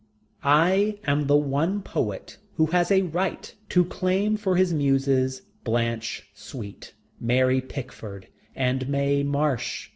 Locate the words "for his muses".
4.35-5.43